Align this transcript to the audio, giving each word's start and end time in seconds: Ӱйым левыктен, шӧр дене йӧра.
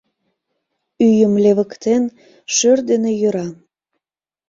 Ӱйым 1.07 1.33
левыктен, 1.43 2.03
шӧр 2.55 2.77
дене 2.89 3.11
йӧра. 3.21 3.47